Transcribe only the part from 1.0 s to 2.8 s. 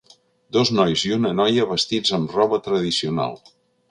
i una noia vestits amb roba